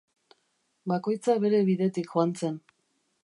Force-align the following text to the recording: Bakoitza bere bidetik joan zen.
Bakoitza 0.91 1.35
bere 1.45 1.59
bidetik 1.69 2.11
joan 2.15 2.35
zen. 2.43 2.59